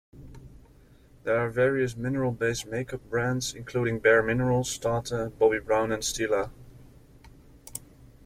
There 1.25 1.37
are 1.37 1.51
various 1.51 1.95
mineral-based 1.95 2.65
makeup 2.65 3.07
brands, 3.07 3.53
including: 3.53 3.99
Bare 3.99 4.23
Minerals, 4.23 4.75
Tarte, 4.79 5.29
Bobbi 5.37 5.63
Brown, 5.63 5.91
and 5.91 6.01
Stila. 6.01 6.49